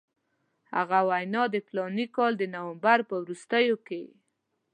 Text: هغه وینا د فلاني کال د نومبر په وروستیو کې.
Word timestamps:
هغه 0.75 0.99
وینا 1.09 1.43
د 1.53 1.55
فلاني 1.67 2.05
کال 2.15 2.31
د 2.37 2.43
نومبر 2.53 2.99
په 3.09 3.15
وروستیو 3.21 3.75
کې. 3.87 4.03